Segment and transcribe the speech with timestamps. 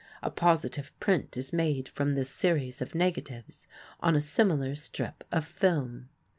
[0.23, 3.67] A positive print is made from this series of negatives
[3.99, 6.09] on a similar strip of film.